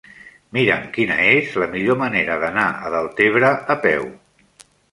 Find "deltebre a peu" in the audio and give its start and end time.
2.97-4.13